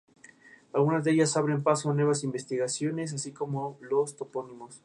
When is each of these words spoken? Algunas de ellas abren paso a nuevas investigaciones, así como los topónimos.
Algunas 0.73 1.03
de 1.03 1.11
ellas 1.11 1.37
abren 1.37 1.61
paso 1.61 1.91
a 1.91 1.93
nuevas 1.93 2.23
investigaciones, 2.23 3.13
así 3.13 3.31
como 3.33 3.77
los 3.81 4.15
topónimos. 4.17 4.79